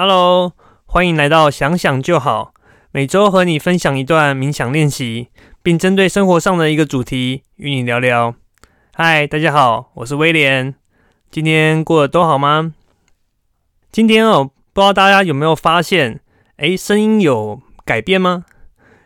[0.00, 0.52] Hello，
[0.86, 2.54] 欢迎来到想想就好。
[2.92, 5.26] 每周和你分享一段冥想练习，
[5.60, 8.32] 并针对生活上的一个主题与你聊聊。
[8.94, 10.76] 嗨，大家好，我是威廉。
[11.32, 12.72] 今天过得都好吗？
[13.90, 16.20] 今天哦，不知道大家有没有发现，
[16.58, 18.44] 哎，声音有改变吗？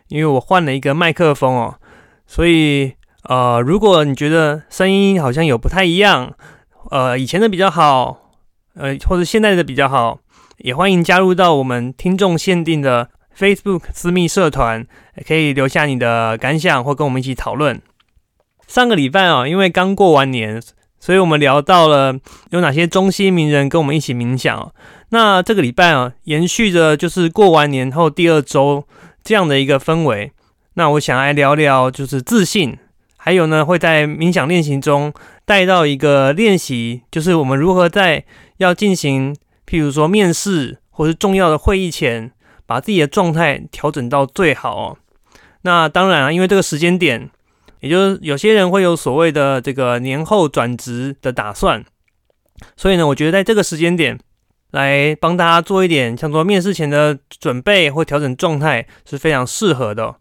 [0.09, 1.79] 因为我换了一个麦克风哦，
[2.27, 6.35] 所以呃，如果你觉得声音好像有不太一样，
[6.91, 8.29] 呃，以前的比较好，
[8.75, 10.19] 呃，或者现在的比较好。
[10.57, 14.85] 也欢迎加入到我们听众限定的 Facebook 私密社团，
[15.27, 17.81] 可以留下你的感想或跟我们一起讨论。
[18.67, 20.61] 上个礼拜啊，因为刚过完年，
[20.99, 22.15] 所以我们聊到了
[22.51, 24.71] 有哪些中西名人跟我们一起冥想。
[25.09, 28.85] 那这个礼拜啊，延续着就是过完年后第二周
[29.23, 30.31] 这样的一个氛围。
[30.75, 32.77] 那我想来聊聊就是自信，
[33.17, 35.13] 还有呢会在冥想练习中
[35.45, 38.23] 带到一个练习，就是我们如何在
[38.57, 39.35] 要进行。
[39.73, 42.31] 譬如说面试或是重要的会议前，
[42.67, 44.97] 把自己的状态调整到最好哦。
[45.63, 47.31] 那当然啊，因为这个时间点，
[47.79, 51.83] 也就是有些人会有所谓的这个年后转职的打算，
[52.77, 54.19] 所以呢，我觉得在这个时间点
[54.69, 60.17] 来帮大家做一点像做面试前的准备或调整状态是非常适合的。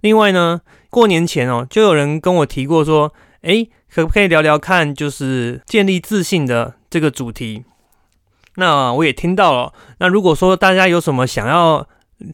[0.00, 7.64] 另外呢，过年前哦，就有人跟我提过说，诶，可不可以聊聊看，就是建立自信的这个主题？
[8.58, 9.72] 那我也听到了。
[9.98, 11.86] 那如果说大家有什么想要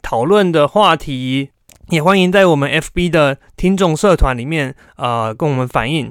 [0.03, 1.50] 讨论的话题，
[1.91, 6.11] 也欢迎在我们 FB 的听众社团里面啊，跟我们反映。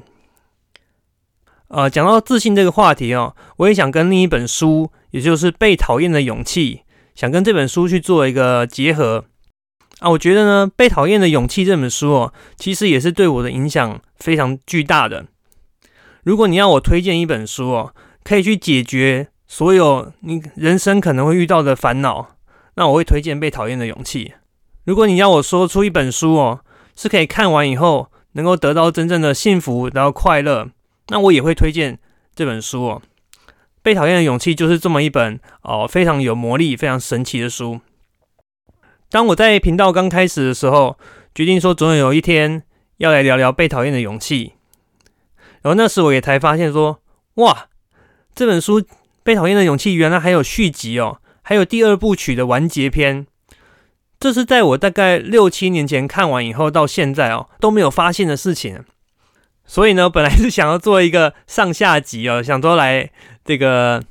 [1.69, 6.75] 呃，讲到自信这个话题哦，我也想跟另一本书，也就是《被讨厌的勇气》，
[7.19, 9.25] 想跟这本书去做一个结合
[9.97, 10.11] 啊。
[10.11, 15.25] 我觉得呢，《被讨厌的勇气》这本书哦，其实也是对我的影响非常巨大的。
[16.22, 19.30] 如果你要我推荐一本书哦，可以去解决。
[19.53, 22.38] 所有你人生可能会遇到的烦恼，
[22.74, 24.25] 那我会推荐《被讨厌的勇气》。
[24.84, 26.62] 如果你要我说出一本书哦，
[26.96, 30.69] 是可以看完以后能够得到真正的幸福，然后快乐，
[31.09, 32.00] 那我也会推荐
[32.34, 33.02] 这本书哦。
[33.84, 37.80] 《被讨厌的勇气》就是这么一本哦，非常有魔力、非常神奇的书。
[39.12, 40.97] 当我在频道刚开始的时候，
[41.36, 42.63] 决定说总有一天
[42.97, 44.47] 要来聊聊《被讨厌的勇气》，
[45.62, 47.00] 然后那时我也才发现说，
[47.36, 47.68] 哇，
[48.34, 48.84] 这本书。
[49.23, 53.25] 被讨厌的勇气原来还有续集哦，还有第二部曲的完结篇。
[54.19, 58.83] 这是在我大概六七年前看完以后，到现在哦都没有发现的事情。
[59.66, 63.09] 所以呢，本来是想要做一个上下集哦，想说来
[63.45, 64.03] 这个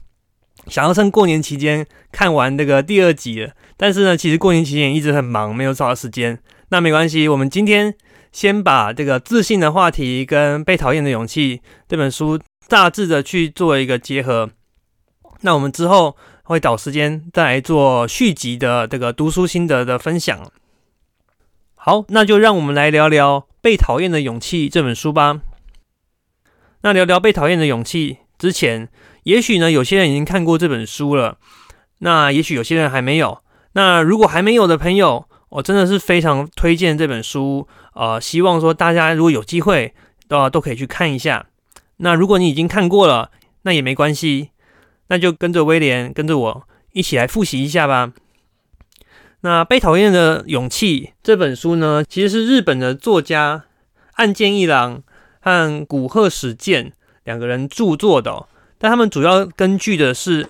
[0.67, 3.55] 想要趁过年期间看完这个第二集的。
[3.77, 6.39] 但是呢，其实过年期间一直很忙，没有找到时间。
[6.69, 7.95] 那没关系，我们今天
[8.33, 14.51] 先把这个自信的话题跟被讨厌的勇气这本书大致的去做一个结合。
[15.43, 20.51] 那我们之后会找时间再来做续集的这个读书心得的分享。
[21.75, 25.41] 好，那就让我们来聊聊《被讨厌的勇气》这本书吧。
[26.83, 28.89] 那聊聊《被讨厌的勇气》之前，
[29.25, 31.39] 也许呢有些人已经看过这本书了，
[31.99, 33.43] 那也许有些人还没有。
[33.73, 37.67] 那如果还没有的朋友，我真的是非常推荐这本书。
[37.95, 39.95] 呃，希望说大家如果有机会，
[40.29, 41.47] 都都可以去看一下。
[41.97, 43.31] 那如果你已经看过了，
[43.63, 44.51] 那也没关系。
[45.13, 48.15] 那就跟着威廉，跟着我一起来复习一下吧。
[49.43, 53.65] 那《被讨厌的勇气》这本书呢，其实是日本的作家
[54.15, 55.03] 岸见一郎
[55.43, 58.47] 和古贺史健两个人著作的，
[58.79, 60.49] 但他们主要根据的是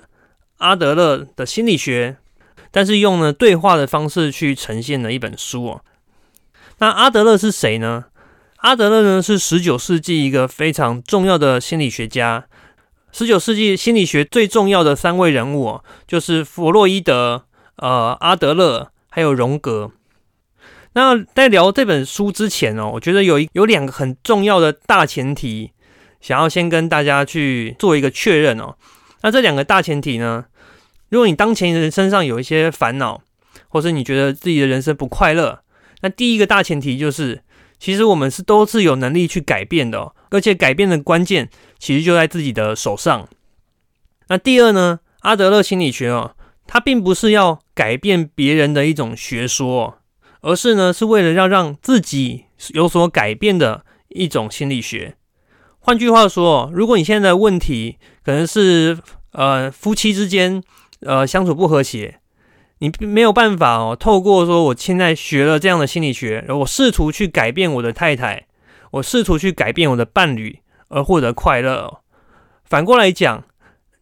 [0.59, 2.19] 阿德勒的心理学，
[2.71, 5.85] 但是用了对话的方式去呈现的一本书哦。
[6.79, 8.05] 那阿德勒是谁呢？
[8.59, 12.47] 阿德勒呢是十九世纪一个非常重要的心理学家。
[13.13, 17.45] 十九世纪心理学最重要的三位人物哦，就是弗洛伊德、
[17.77, 19.93] 呃阿德勒还有荣格。
[20.95, 25.73] 那在聊这本书之前哦，我觉得有一有两个很重要的大前提，
[26.23, 28.77] 想要先跟大家去做一个确认哦。
[29.21, 30.47] 那这两个大前提呢，
[31.11, 33.23] 如果你当前人身上有一些烦恼，
[33.69, 35.61] 或是你觉得自己的人生不快乐，
[36.01, 37.43] 那第一个大前提就是，
[37.83, 40.15] 其实我们是都是有能力去改变的。
[40.31, 41.51] 而且改变的关键
[41.81, 43.29] 其实就在自己的手上。
[44.29, 45.01] 那第二呢？
[45.23, 46.37] 阿德勒心理学哦，
[46.69, 49.99] 它并不是要改变别人的一种学说，
[50.43, 55.17] 而是呢是为了要让自己有所改变的一种心理学。
[55.81, 58.97] 换句话说，如果你现在的问题可能是
[59.33, 60.63] 呃夫妻之间
[61.01, 62.21] 呃相处不和谐，
[62.83, 68.49] 你没有办法哦，透过说我现在学了这样的心理学，然后我试图去改变我的太太。
[68.91, 70.59] 我试图去改变我的伴侣
[70.89, 72.01] 而获得快乐。
[72.65, 73.45] 反过来讲，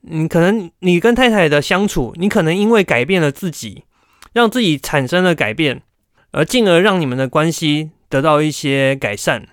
[0.00, 3.84] 你可能你跟太太的相处，你可能因为改变了自己，
[4.32, 5.82] 让自己产生了改变，
[6.32, 9.46] 而进而让你们的关系得到一些改善。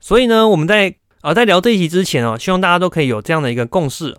[0.00, 4.18] 所以呢，我们在啊在聊这一集之前哦，希望大家都可以有这样的一个共识。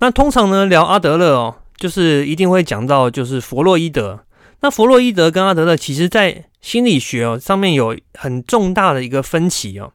[0.00, 4.20] 那通常呢，聊阿德勒哦，就是一定会讲到就是弗洛伊德。
[4.60, 9.94] 那弗洛伊德跟阿德勒，其实在心理学哦上面有很重大的一个分歧哦。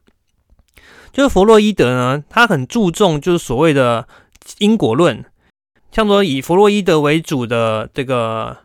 [1.12, 4.06] 就是弗洛伊德呢，他很注重就是所谓的
[4.58, 5.24] 因果论，
[5.92, 8.56] 像说以弗洛伊德为主的这个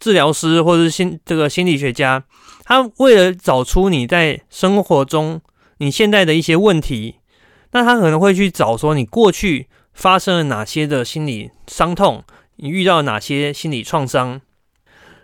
[0.00, 2.24] 治疗师或者是心这个心理学家，
[2.64, 5.40] 他为了找出你在生活中
[5.78, 7.20] 你现在的一些问题，
[7.70, 12.24] 那他可能会去找说你过去发生了哪些的心理伤痛，
[12.56, 14.40] 你遇到哪些心理创伤，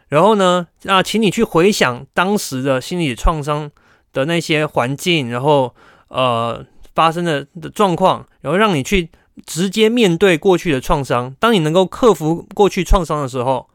[0.08, 3.70] 然后呢，啊，请你去回想当时的心理创伤
[4.12, 5.74] 的那些环境，然后。
[6.12, 9.10] 呃，发生的的状况，然后让你去
[9.46, 11.32] 直接面对过去的创伤。
[11.38, 13.70] 当你能够克服过去创伤的时候，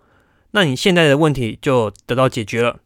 [0.51, 2.79] 那你现在的问题就得到解决了。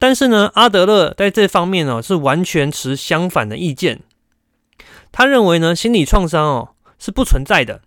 [0.00, 4.00] 但是呢，阿德勒在这方面呢是完全持相反的意见。
[5.12, 7.82] 他认为呢，心理创伤哦是不存在的，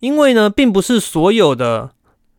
[0.00, 1.92] 因为呢，并不是所有的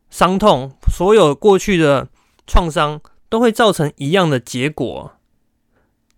[0.09, 2.07] 伤痛、所有过去的
[2.45, 2.99] 创伤
[3.29, 5.13] 都会造成一样的结果。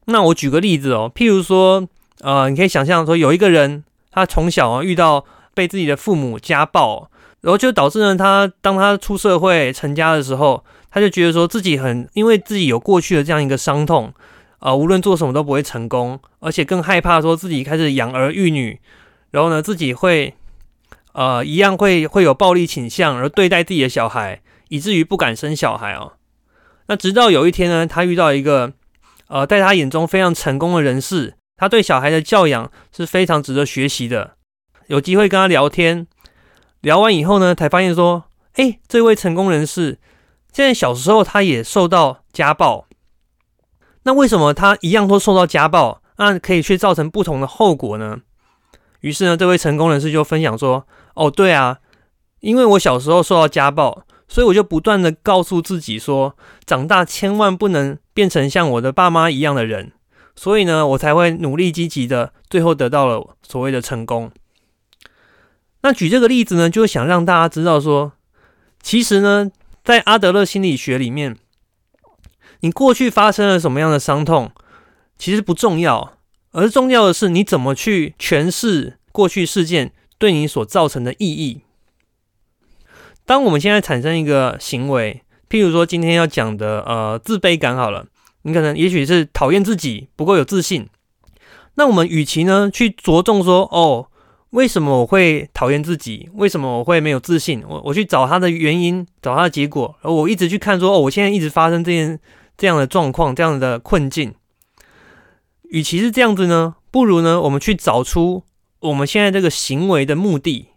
[0.06, 1.88] 那我举个例子哦，譬如说，
[2.22, 7.10] 呃，你可以想象说，有一个人，他从小啊遇到被自己的父母家暴，
[7.42, 14.14] 然后就导致呢，他当他出社会成家的时候，他就觉得说自己很，因为自己有过去的这样一个伤痛，
[14.60, 18.80] 啊，无论做什么都不会成功，而且更害怕说自己开始养儿育女，
[19.32, 20.36] 然后呢，自己会，
[21.14, 26.14] 呃，一样会会有暴力倾向，而对待自己的小孩，以至于不敢生小孩哦。
[26.88, 28.74] 那直到有一天呢，他遇到一个。
[29.28, 34.36] 呃，在他眼中非常成功的人士，他对小孩的教养是非常值得学习的。
[34.88, 36.06] 有机会跟他聊天，
[36.82, 38.26] 聊完以后呢，才发现说，
[38.56, 39.98] 哎，这位成功人士，
[40.52, 42.86] 现在小时候他也受到家暴。
[44.04, 48.20] 那为什么他一样都受到家暴，那可以去造成不同的后果呢？
[49.00, 51.80] 于是呢，这位成功人士就分享说，哦，对啊，
[52.40, 54.06] 因为我小时候受到家暴。
[54.26, 59.92] 所以我就不断的告诉自己说，长大千万不能变成像我的爸妈一样的人。
[60.36, 64.32] 所以呢，我才会努力积极的，最后得到了所谓的成功。
[65.84, 68.14] 那举这个例子呢，就是想让大家知道说，
[68.82, 69.52] 其实呢，
[69.84, 71.38] 在阿德勒心理学里面，
[72.62, 74.52] 你过去发生了什么样的伤痛，
[75.20, 76.18] 其实不重要，
[76.54, 81.64] 而重要的是你怎么去诠释过去事件对你所造成的意义。
[83.26, 88.06] 当我们现在产生一个行为，譬如说今天要讲的呃自卑感好了，
[88.44, 90.88] 你可能也许是讨厌自己不够有自信，
[91.74, 94.08] 那我们与其呢去着重说哦
[94.52, 102.18] 为什么我会讨厌自己，为什么我会没有自信，我我去找他的原因，找他的结果，而我一直去看说哦我现在一直发生这件
[102.56, 104.34] 这样的状况，这样的困境，
[105.64, 108.44] 与其是这样子呢，不如呢我们去找出
[108.84, 110.68] 我们现在这个行为的目的。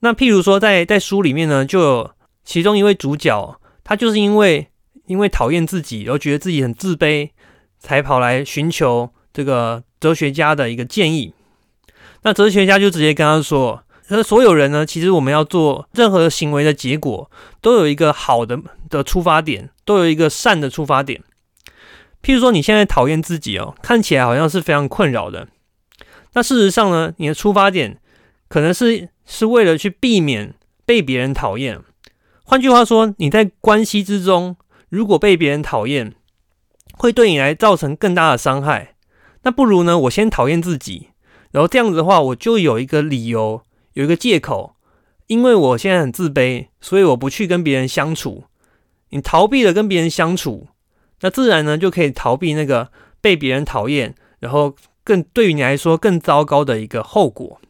[0.00, 2.10] 那譬如说，在在书里面呢，就有
[2.44, 4.68] 其中一位主角，他就是因为
[5.06, 7.30] 因为讨厌自己，然后觉得自己很自卑，
[7.78, 11.32] 才跑来寻求这个哲学家的一个建议。
[12.22, 17.30] 那哲学家就直接跟他说：“说所有人呢，其实我们要做任何行为的结果，
[17.60, 21.22] 都有一个好的的出发点，都有一个善的出发点。
[22.22, 25.46] 譬如说，你现在讨厌自己哦，看起来好像是非常困扰的。
[26.36, 27.98] 那事实上呢，你的出发点
[28.46, 31.80] 可能是。”是为了去避免被别人讨厌。
[32.44, 34.54] 换句话说，你在关系之中，
[34.88, 36.14] 如果被别人讨厌，
[36.96, 38.94] 会对你来造成更大的伤害。
[39.42, 41.08] 那不如呢，我先讨厌自己，
[41.50, 43.62] 然后这样子的话，我就有一个理由，
[43.94, 44.76] 有一个借口，
[45.26, 48.44] 因为我现在很自卑，所以我不去跟别人相处。
[49.10, 50.68] 你逃避了跟别人相处，
[51.22, 57.60] 那自然呢就可以逃避那个被别人讨厌，然后更对于你来说更糟糕的一个后果。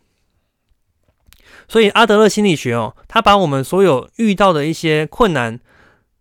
[1.69, 5.61] 所以阿德勒心理学哦，他把我们所有遇到的一些困难，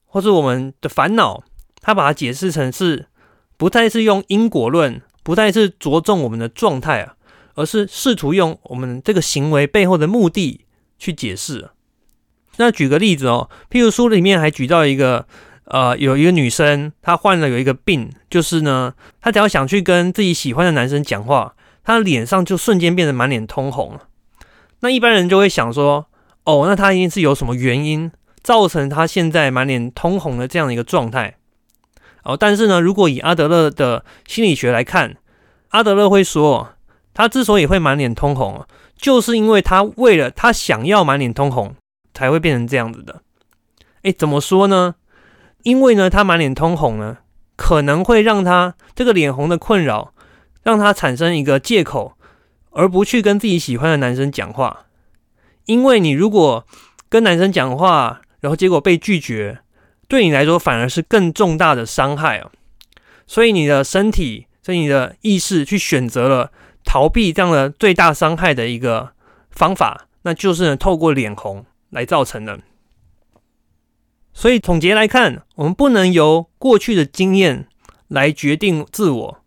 [0.04, 1.44] 或是我们的烦恼，
[1.80, 3.08] 他把它解释成是
[3.56, 7.16] 不再是用因果论，不再是着重我们的状态啊，
[7.54, 10.66] 而是试图用我们这个行为背后的目的
[11.00, 11.70] 去解释。
[12.58, 15.28] 那举个例子哦，譬如书里面还举到一个，
[15.66, 24.08] 呃，有一个女生，她患了有一个病，就是呢，她只要想去跟自己喜欢的男生讲话，她的脸上就瞬间变得满脸通红了。
[24.82, 26.08] 那一般人就会想说，
[26.44, 28.12] 哦，那他一定是有什么原因
[28.44, 31.38] 造成他现在满脸通红的这样的一个状态。
[32.24, 35.16] 哦，但是呢，如果以阿德勒的心理学来看，
[35.70, 36.76] 阿德勒会说，
[37.14, 41.76] 他之所以会满脸通红，就是因为他为了他想要满脸通红，
[42.14, 43.22] 才会变成这样子的。
[44.04, 44.96] 哎，怎么说呢？
[45.66, 47.18] 因为呢，他满脸通红呢，
[47.56, 50.14] 可能会让他这个脸红的困扰，
[50.62, 52.14] 让他产生一个借口，
[52.70, 54.86] 而不去跟自己喜欢的男生讲话。
[55.66, 56.68] 因为你如果
[57.10, 59.58] 跟男生讲话，然后结果被拒绝，
[60.08, 62.52] 对你来说反而是更重大的伤害啊。
[63.26, 66.52] 所以你的身体，所以你的意识去选择了
[66.84, 69.14] 逃避这样的最大伤害的一个
[69.50, 72.60] 方法，那就是透过脸红来造成的。
[74.38, 77.68] 所以总结来看，我们不能由过去的经验
[78.10, 79.42] 来决定自我，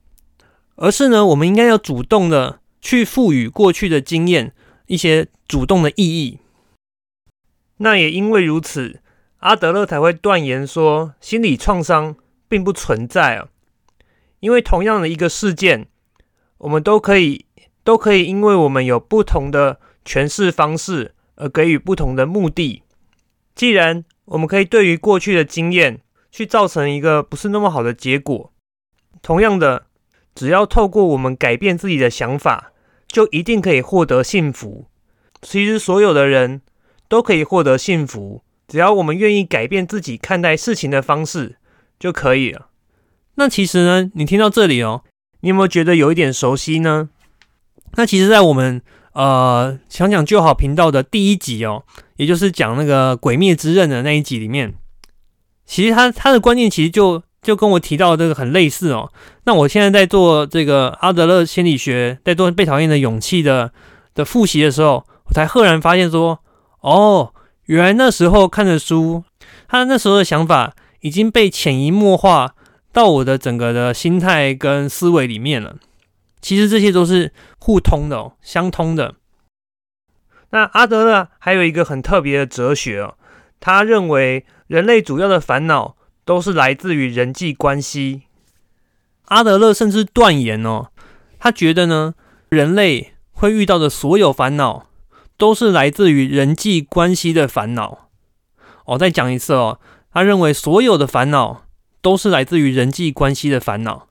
[0.77, 4.55] 而是呢，我们应该要主动的去赋予过去的经验
[4.87, 6.39] 一些主动的意义。
[7.77, 9.01] 那也因为如此，
[9.41, 12.17] 阿德勒才会断言说，心理创伤
[12.49, 13.49] 并不存在啊。
[14.41, 15.87] 因为同样的一个事件，
[16.57, 17.45] 我们都可以
[17.85, 22.83] 都可以，因为我们有不同的诠释方式而给予不同的目的。
[23.55, 28.53] 既然我们可以对于过去的经验去造成一个不是那么好的结果。
[29.23, 29.87] 同样的，
[30.35, 32.73] 只要透过我们改变自己的想法，
[33.07, 34.87] 就一定可以获得幸福。
[35.43, 36.63] 其实所有的人
[37.09, 41.57] 都可以获得幸福，只要我们愿意改变自己看待事情的方式
[41.99, 42.69] 就可以了。
[43.37, 45.05] 那其实呢，你听到这里哦，
[45.41, 47.09] 你有没有觉得有一点熟悉呢？
[47.93, 48.83] 那其实，在我们
[49.19, 51.83] 呃想想就好频道的第一集哦。
[52.17, 54.75] 也就是讲那个《鬼灭之刃》的那一集里面，
[55.67, 59.13] 其实他他的观念其实就就跟我提到这个很类似哦。
[59.45, 63.73] 那我现在在做这个阿德勒心理学，在做被讨厌的勇气的
[64.15, 66.41] 的复习的时候，我才赫然发现说，
[66.81, 67.33] 哦，
[67.67, 69.23] 原来那时候看的书，
[69.69, 72.55] 他那时候的想法已经被潜移默化
[72.93, 75.77] 到我的整个的心态跟思维里面了。
[76.41, 79.15] 其实这些都是互通的哦，相通的。
[80.51, 83.17] 那阿德勒还有一个很特别的哲学哦，
[83.61, 88.23] 他认为人类主要的烦恼都是来自于人际关系。
[89.27, 90.89] 阿德勒甚至断言哦，
[91.39, 92.15] 他觉得呢，
[92.49, 94.87] 人类会遇到的所有烦恼
[95.37, 98.09] 都是来自于人际关系的烦恼。
[98.87, 99.79] 我再讲一次哦，
[100.11, 101.67] 他认为所有的烦恼
[102.01, 104.09] 都是来自于人际关系的烦恼。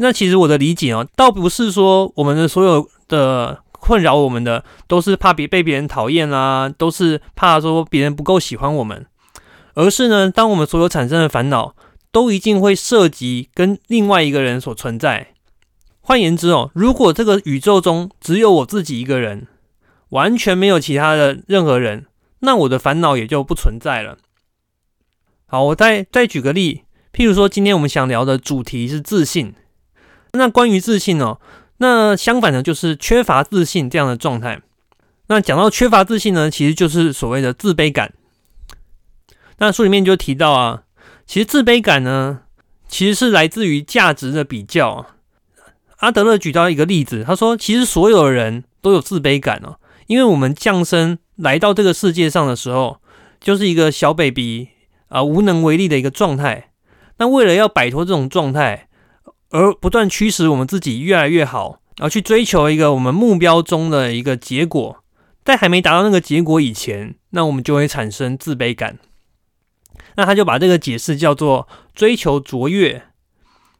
[0.00, 3.62] 那其实我的理解哦，倒不是说我们的所有的。
[3.82, 9.06] 困扰我们的都是怕别被别人讨厌啦，都是怕说别人不够喜欢我们，
[9.72, 11.74] 而是呢，当我们所有产生的烦恼
[12.12, 15.28] 都一定会涉及跟另外一个人所存在。
[16.02, 19.46] 换言之哦，如果这个宇宙中只有我自己一个人，
[20.10, 22.04] 完全没有其他的任何人，
[22.40, 24.18] 那我的烦恼也就不存在了。
[25.46, 26.82] 好，我再再举个例，
[27.14, 29.54] 譬如说今天我们想聊的主题是自信，
[30.32, 31.38] 那关于自信哦。
[31.78, 34.60] 那相反的，就是缺乏自信这样的状态。
[35.28, 38.12] 那讲到缺乏自信呢，其实就是所谓的自卑感。
[39.58, 40.82] 那书里面就提到啊，
[41.26, 42.40] 其实自卑感呢，
[42.88, 45.06] 其实是来自于价值的比较。
[45.98, 53.00] 阿德勒举到一个例子，他说，其实所有的人都有自卑感哦，因为我们降生来到这个世界上的时候，
[53.40, 54.68] 就是一个小 baby
[55.08, 56.70] 啊，无能为力的一个状态。
[57.18, 58.88] 那为了要摆脱这种状态，
[59.50, 65.02] 而不断驱使我们自己越来越好，然后去追求一个我们目标中的一个结果，
[65.44, 68.98] 在还没达到那个结果以前，那我们就会产生自卑感。
[70.16, 73.02] 那他就把这个解释叫做追求卓越。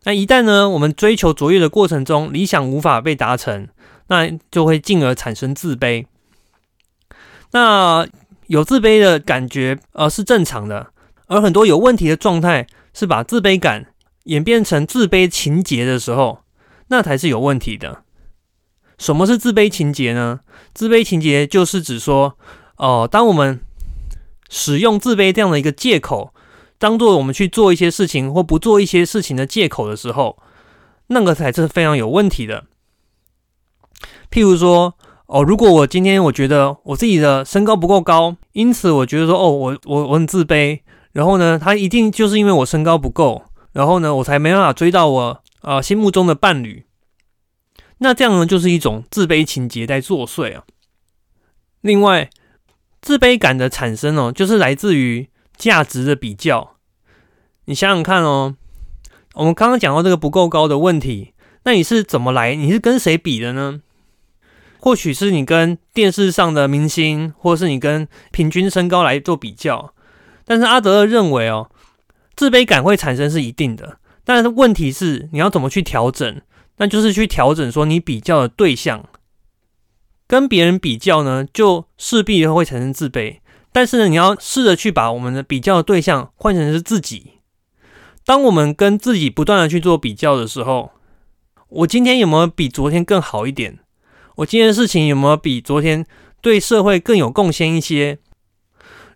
[0.05, 3.69] 那一旦呢，我们追求卓越的过程中，理想无法被达成，
[4.09, 6.07] 那就会进而产生自卑。
[7.53, 8.07] 那
[8.47, 10.93] 有自卑的感觉，呃，是正常的。
[11.27, 13.87] 而很多有问题的状态，是把自卑感。
[14.31, 16.39] 演变成自卑情节的时候，
[16.89, 18.05] 那才是有问题的。
[18.97, 20.41] 什么是自卑情节呢？
[20.73, 22.39] 自卑情节就是指说，
[22.77, 23.61] 哦，当我们
[24.49, 26.33] 使用自卑这样的一个借口，
[26.79, 30.39] 当做我们去做一些事情或不做一些事情的借口的时候，
[31.09, 32.67] 那个才是非常有问题的。
[34.31, 34.95] 譬如说，
[35.27, 43.43] 哦，如果我今天我觉得我自己的身高不够高，因此我觉得说，哦，我我我很自卑，然后呢，他一定就是因为我身高不够。
[43.73, 46.85] 然后呢，我才没办法追到我啊心目中的伴侣。
[47.99, 50.65] 那这样呢，就是一种自卑情节在作祟啊。
[51.83, 52.31] 另外，
[53.01, 56.77] 自卑感的产生哦，就是来自于价值的比较。
[57.67, 58.57] 你想想看哦，
[59.35, 61.35] 我们刚刚讲到这个不够高的问题，
[61.65, 62.55] 那你是怎么来？
[62.55, 63.83] 你是跟谁比的呢？
[64.79, 69.95] 或许是你跟电视上的明星，或是你跟平均身高来做比较。
[70.45, 71.71] 但是阿德勒认为哦。
[72.41, 76.41] 自卑感会产生是一定的，但是问题是你要怎么去调整
[76.79, 79.05] 那就是去调整说你比较的对象，
[80.27, 83.41] 跟别人比较呢，就势必会产生自卑。
[83.73, 87.33] 但是呢，你要试着去把我们的比较的对象换成是自己。
[88.25, 90.93] 当我们跟自己不断的去做比较的时候，
[91.69, 93.81] 我今天有没有比昨天更好一点？
[94.37, 96.07] 我今天的事情有没有比昨天
[96.41, 98.19] 对社会更有贡献一些？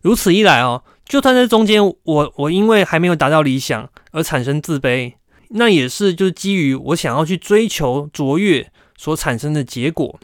[0.02, 5.14] 如此一来哦，就算在中间，我我因为还没有达到理想而产生自卑，
[5.50, 10.18] 那也是就是基于我想要去追求卓越所产生的结果。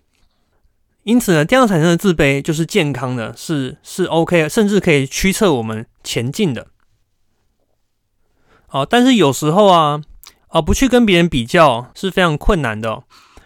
[1.02, 6.66] 因此呢，这样产生的自卑就是健康的，是是 OK，甚至可以驱策我们前进的。
[8.68, 10.00] 哦，但是有时候啊，
[10.48, 13.02] 啊，不去跟别人比较是非常困难的。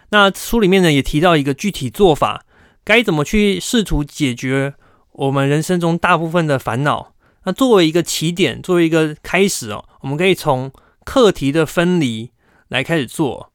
[0.09, 2.45] 那书里面呢也提到一个具体做法，
[2.83, 4.75] 该怎么去试图解决
[5.13, 7.13] 我们人生中大部分的烦恼。
[7.45, 10.71] 那作为一个起点，作为一个开始哦，我们可以从
[11.03, 12.31] 课题的分离
[12.67, 13.51] 来开始做。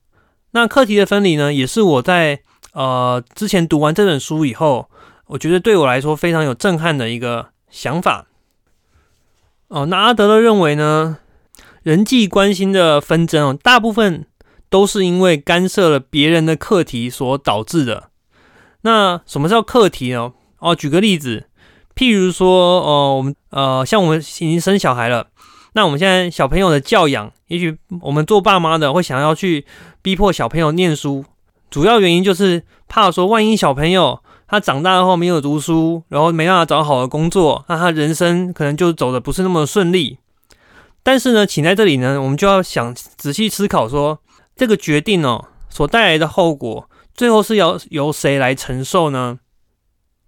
[0.52, 2.40] 那课题的分离呢，也是我在。
[2.72, 4.88] 呃，之前读完这本书以后，
[5.26, 8.28] 我觉得对我来说非常有震撼的一个想法。
[9.66, 11.18] 哦，那阿德勒认为呢，
[11.82, 14.24] 人际关系的纷争哦，大部分
[14.68, 18.10] 都是因为干涉了别人的课题所导致的。
[18.82, 20.32] 那什么叫课题呢？
[20.60, 21.48] 哦，举个例子，
[21.94, 25.26] 譬如说，哦，我们呃，像我们已经生小孩了，
[25.72, 29.66] 那我们现在小朋友的教养，也许我们做爸妈的会想要去
[30.02, 31.24] 逼迫小朋友念书。
[31.70, 40.18] 主要原因就是怕说，万一小朋友他长大后没有读书，然后没办法找好的工作，那他人生可能就走的不是那么顺利。
[41.02, 44.18] 但是呢，请在这里呢，我们就要想仔细思考说，
[44.56, 49.38] 这个决定哦所带来的后果，最后是要由谁来承受呢？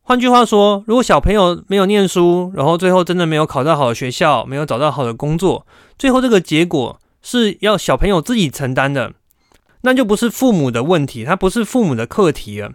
[0.04, 5.64] 换句话说，如果小朋友没有念书，然后最后真的没有考到好的学校，没有找到好的工作，
[5.96, 9.12] 最后这个结果是要小朋友自己承担的。
[9.82, 12.72] 那就不是父母的问题，他不是父母的课题了。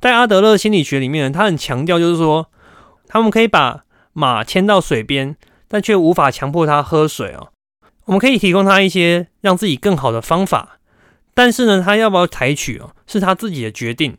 [0.00, 2.46] 在阿德勒心理学里面，他很强调，就是说，
[3.08, 7.48] 他们可以把马牵到水边，但却无法强迫他喝水哦。
[8.06, 10.78] 我们可以提供他一些让自己更好的方法，
[11.34, 14.16] 但是呢，他要不要采取哦，是他自己的决定。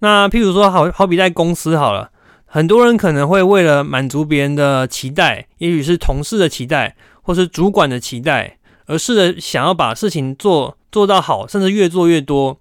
[0.00, 2.10] 那譬如说，好好比在公司好了，
[2.46, 8.58] 很多人可能会为了满足别人的期待，也许是同事的期待，或是主管的期待。
[8.86, 12.58] 而试着想要把事情做做到好，甚至越做越多。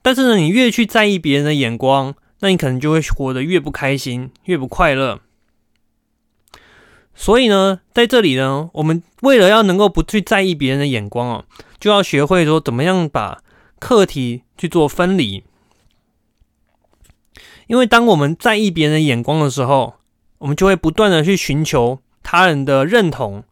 [0.00, 5.18] 但是呢，你越去在意别人的眼光，那你可能就会活得越不开心，越不快乐。
[7.16, 11.44] 所以呢，在这里呢，我们为了要能够不去在意别人的眼光哦，
[11.80, 13.42] 就要学会说怎么样把
[13.80, 15.42] 课题去做分离。
[17.70, 19.94] 因为当我们在意别人的眼光的时候，
[20.38, 23.44] 我们就会不断的去寻求他人的认同。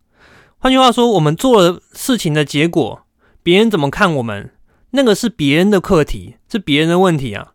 [0.58, 3.06] 换句话说，我们做了事情的结果，
[3.44, 4.50] 别人怎么看我们，
[4.90, 7.52] 那个是别人的课题，是别人的问题啊。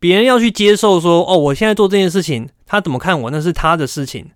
[0.00, 4.30] 别人要去接受说，哦，我现在做这件事情，他怎么看我，那是他的事情。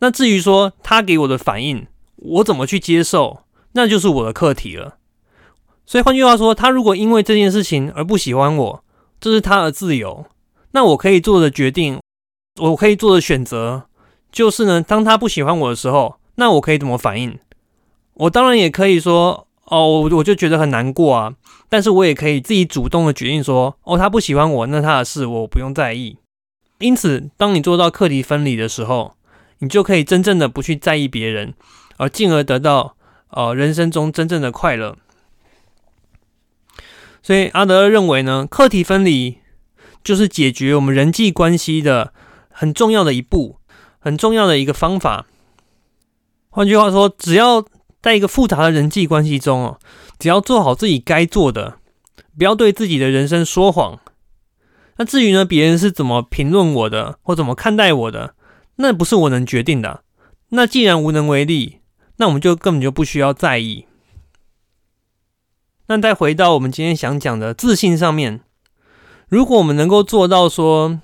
[0.00, 4.96] 那至于说他给我的反应，我怎么去接受，那就是我的课题了。
[5.86, 8.84] 所以换句话说，他如果因为这件事情而不喜欢我，
[9.20, 10.26] 这是他的自由。
[10.76, 11.98] 那我可以做的决定，
[12.60, 13.84] 我可以做的选择，
[14.30, 16.16] 就是呢，当他不喜欢我的时候。
[16.34, 17.38] 那我可以怎么反应？
[18.12, 21.32] 我当然也可以说，哦，我我就觉得很难过啊。
[21.70, 26.18] 但是我也可以自己主动的决定说，哦，他不喜欢我，那他的事我不用在意。
[26.80, 29.14] 因此，当你做到课题分离的时候，
[29.60, 31.54] 你就可以真正的不去在意别人，
[31.96, 32.96] 而进而得到
[33.30, 34.98] 呃人生中真正的快乐。
[37.22, 39.38] 所以阿德认为呢，课题分离
[40.06, 42.12] 就是解决我们人际关系的
[42.48, 43.58] 很重要的一步，
[43.98, 45.26] 很重要的一个方法。
[46.48, 47.64] 换句话说，只要
[48.00, 49.80] 在一个复杂的人际关系中哦，
[50.16, 51.78] 只要做好自己该做的，
[52.38, 53.98] 不要对自己的人生说谎。
[54.98, 58.36] 那至于呢，别人是怎么评论我的，或怎么看待我的，
[58.76, 60.04] 那不是我能决定的。
[60.50, 61.80] 那既然无能为力，
[62.18, 63.86] 那我们就根本就不需要在意。
[65.88, 68.42] 那再回到我们今天想讲的自信上面，
[69.28, 71.00] 如果我们能够做到说，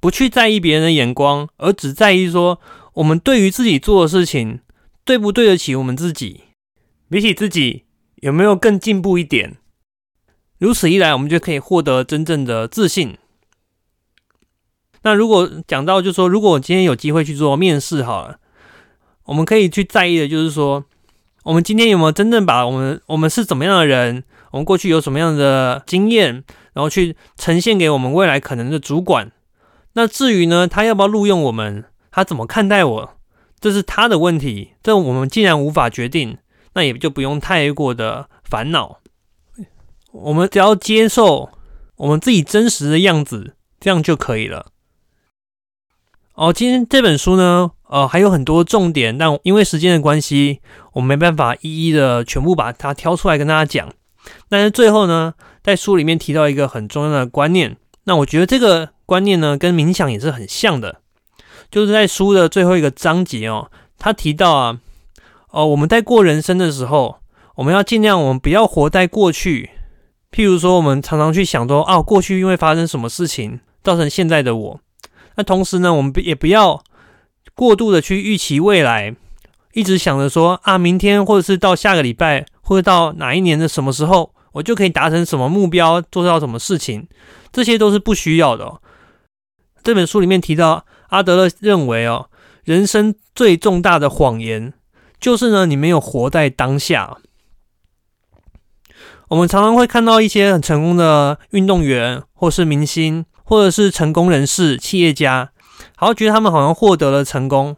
[0.00, 2.60] 不去在意别人的眼光，而只在意说
[2.94, 4.60] 我们对于自己做的事情。
[5.04, 6.40] 对不对得起我们自己？
[7.08, 7.84] 比起自己，
[8.16, 9.54] 有没有更进步一点？
[10.58, 13.16] 如此一来，我们就可以获得真正的自信。
[15.02, 18.40] 那如果讲到，就说如果我今天有机会去做面试，好了，
[19.26, 20.84] 我们可以去在意的，就是说，
[21.44, 26.42] 我们今天有没有真正把我们我们是怎么样的人，我们过去有什么样的经验，
[26.76, 29.32] 然后去呈现给我们未来可能的主管。
[29.94, 33.16] 那至于呢，他要不要录用我们，他怎么看待我？
[33.58, 36.36] 这是他的问题，这我们既然无法决定，
[36.74, 38.98] 那也就不用太过的烦恼。
[40.12, 41.48] 我们只要接受
[41.96, 44.66] 我们自己真实的样子，这样就可以了。
[46.34, 50.60] 哦，今天这本书呢，呃，还有很多重点，但因为时间的关系，
[50.92, 53.90] 我没办法一一的全部把它挑出来跟大家讲。
[54.50, 55.32] 但是最后呢，
[55.66, 61.00] 在书里面提到一个很重要的观念，那我觉得这个观念呢，跟冥想也是很像的，
[61.72, 64.78] 就是在书的最后一个章节哦，他提到啊，
[65.50, 67.16] 哦，我们在过人生的时候，
[67.56, 69.70] 我们要尽量我们不要活在过去。
[70.30, 74.80] 譬如说，我们常常去想说，啊，过去因为发生什么事情造成现在的我。
[75.34, 76.80] 那同时呢，我们也不要
[77.56, 79.16] 过度的去预期未来，
[79.72, 87.06] 一直想着说，啊，明天或者是到下个礼拜，或者到哪一年的什么时候，我就可以达成什么目标，做到什么事情，
[87.52, 88.80] 这些都是不需要的。
[89.82, 92.30] 这本书里面提到，阿德勒认为哦，
[92.64, 94.72] 人生最重大的谎言
[95.20, 97.18] 就是呢，你没有活在当下。
[99.28, 105.50] 我们常常会看到一些很成功的运动员，或是明星，或者是成功人士、企业家，
[105.96, 107.76] 好像觉得他们好像获得了成功，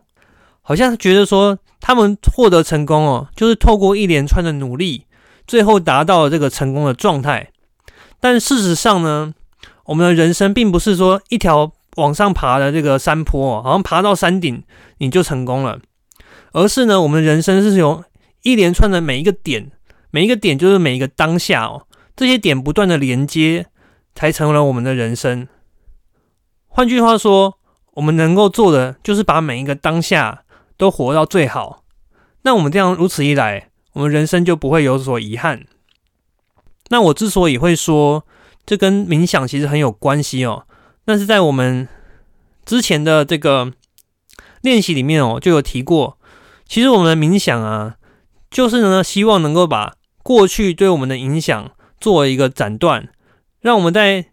[0.62, 5.06] 好像觉得说他们获得成功哦，就是透过一连串的努力，
[5.48, 7.50] 最后达到了这个成功的状态。
[8.20, 9.34] 但事实上呢，
[9.86, 14.62] 我们的人生并不是说一条往上爬的这个山坡，好像爬到山顶
[14.98, 15.80] 你就成功了，
[16.52, 18.04] 而是呢，我们的人生是由
[18.42, 19.72] 一连串的每一个点。
[20.10, 23.66] 每一个点就是每一个当下哦，这些点不断的连接，
[24.14, 25.46] 才成为了我们的人生。
[26.66, 27.58] 换句话说，
[27.92, 30.44] 我们能够做的就是把每一个当下
[30.78, 31.84] 都活到最好。
[32.40, 35.66] 那我们这样如此一来，我们人生就不会有所遗憾。
[36.90, 38.24] 那我之所以会说
[38.64, 40.66] 这跟冥想其实很有关系哦，
[41.06, 41.88] 那是在我们
[42.64, 43.72] 之前的这个
[44.60, 46.16] 练习里面哦就有提过，
[46.64, 47.96] 其实我们的冥想啊，
[48.48, 53.08] 就是呢希望能够把过去对我们的影响做一个斩断，
[53.60, 54.26] 让我们在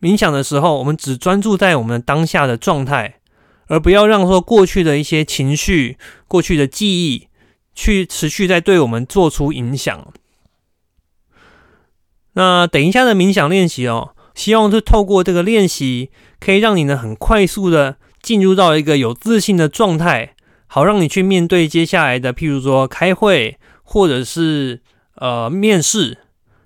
[0.00, 3.20] 冥想的时候，我们只专注在我们当下的状态，
[3.68, 7.28] 而不要让说过去的一些情绪、过去的记忆
[7.74, 10.12] 去持续在对我们做出影响。
[12.34, 16.10] 那等一下的冥想练习哦，希望是透过这个练习，
[16.40, 20.34] 可以让你呢很快速的进入到一个有自信的状态，
[20.66, 24.80] 好让你去面对接下来的，譬如说开会，或者是。
[25.16, 26.18] 呃，面试，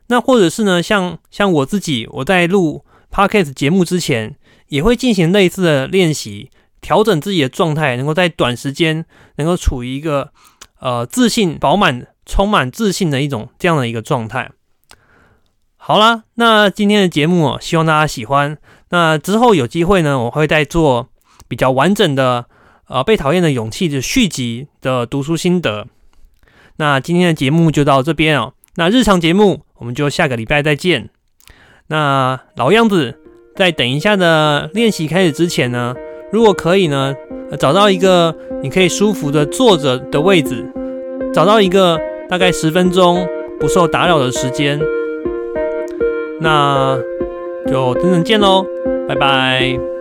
[0.07, 4.37] 那或者是呢，像像我自己，我在录 podcast 节目之前，
[4.69, 9.05] 也会进行类似的练习，调整自己的状态，能够在短时间
[9.37, 10.33] 能够处于一个
[10.81, 14.51] 呃自信、饱满、充满自信的一种这样的一个状态。
[15.77, 18.59] 好啦，那今天的节目哦，希望大家喜欢。
[18.91, 21.09] 那之后有机会呢，我会再做
[21.47, 22.47] 比较完整的
[22.89, 25.87] 呃被讨厌的勇气的续集的读书心得。
[26.77, 28.55] 那今天的节目就到这边哦。
[28.77, 31.11] 那日常节目我们就下个礼拜再见。
[31.87, 33.19] 那老样子，
[33.57, 35.95] 在等一下的练习开始之前呢，
[36.31, 37.15] 如果可以呢，
[37.57, 40.65] 找到一个你可以舒服的坐着的位置，
[41.33, 43.27] 找到一个大概十分钟
[43.59, 44.79] 不受打扰的时间，
[46.41, 46.99] 那
[47.67, 48.67] 就等等见喽，
[49.09, 49.98] 拜拜。